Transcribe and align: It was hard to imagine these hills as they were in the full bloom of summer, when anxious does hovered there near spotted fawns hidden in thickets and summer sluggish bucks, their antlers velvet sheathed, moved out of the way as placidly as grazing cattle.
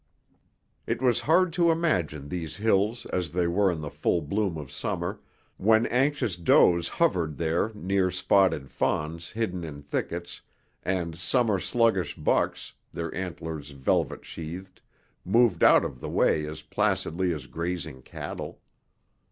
It 0.87 0.99
was 0.99 1.19
hard 1.29 1.53
to 1.53 1.69
imagine 1.69 2.27
these 2.29 2.57
hills 2.57 3.05
as 3.13 3.33
they 3.33 3.45
were 3.45 3.69
in 3.69 3.81
the 3.81 3.91
full 3.91 4.19
bloom 4.23 4.57
of 4.57 4.71
summer, 4.71 5.21
when 5.57 5.85
anxious 5.85 6.35
does 6.37 6.87
hovered 6.87 7.37
there 7.37 7.71
near 7.75 8.09
spotted 8.09 8.71
fawns 8.71 9.29
hidden 9.29 9.63
in 9.63 9.83
thickets 9.83 10.41
and 10.81 11.15
summer 11.15 11.59
sluggish 11.59 12.15
bucks, 12.15 12.73
their 12.91 13.13
antlers 13.13 13.69
velvet 13.69 14.25
sheathed, 14.25 14.81
moved 15.23 15.63
out 15.63 15.85
of 15.85 15.99
the 15.99 16.09
way 16.09 16.47
as 16.47 16.63
placidly 16.63 17.31
as 17.31 17.45
grazing 17.45 18.01
cattle. 18.01 18.59